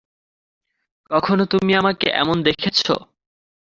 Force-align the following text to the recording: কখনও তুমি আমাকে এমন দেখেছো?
কখনও 1.11 1.45
তুমি 1.45 1.71
আমাকে 1.75 2.07
এমন 2.13 2.37
দেখেছো? 2.43 2.93